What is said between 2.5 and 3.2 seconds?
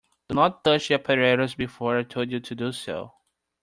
do so.